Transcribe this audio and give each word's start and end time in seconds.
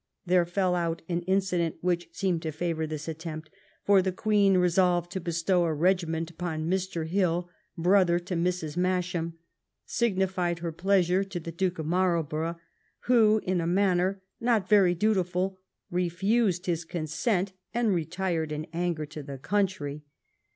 There 0.25 0.47
fell 0.47 0.73
out 0.73 1.03
an 1.09 1.21
incident 1.27 1.75
which 1.81 2.09
seemed 2.11 2.41
to 2.41 2.51
favour 2.51 2.87
this 2.87 3.07
attempt; 3.07 3.51
for 3.83 4.01
the 4.01 4.11
Queen, 4.11 4.57
resolving 4.57 5.11
to 5.11 5.19
bestow 5.19 5.63
a 5.63 5.73
regiment 5.75 6.31
upon 6.31 6.67
Mr. 6.67 7.05
Hill, 7.05 7.51
brother 7.77 8.17
to 8.17 8.33
Mrs. 8.33 8.75
Masham, 8.75 9.37
signified 9.85 10.57
her 10.57 10.71
pleasure 10.71 11.23
to 11.25 11.39
the 11.39 11.51
Duke 11.51 11.77
of 11.77 11.85
Marlborough; 11.85 12.57
who, 13.01 13.41
in 13.43 13.61
a 13.61 13.67
manner 13.67 14.23
not 14.39 14.67
very 14.67 14.95
dutiful, 14.95 15.59
refused 15.91 16.65
his 16.65 16.83
consent 16.83 17.53
and 17.71 17.93
retired 17.93 18.51
in 18.51 18.65
anger 18.73 19.05
to 19.05 19.21
the 19.21 19.37
country. 19.37 20.01